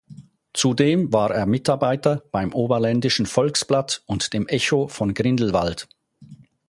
Zudem 0.53 1.13
war 1.13 1.29
er 1.29 1.45
Mitarbeiter 1.45 2.23
beim 2.31 2.53
"Oberländischen 2.55 3.27
Volksblatt" 3.27 4.01
und 4.07 4.33
dem 4.33 4.47
"Echo 4.47 4.87
von 4.87 5.13
Grindelwald". 5.13 5.87